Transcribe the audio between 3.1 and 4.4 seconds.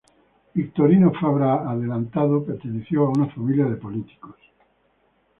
una familia de políticos.